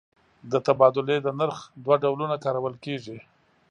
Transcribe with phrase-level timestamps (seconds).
[0.51, 3.17] د تبادلې د نرخ دوه ډولونه کارول کېږي.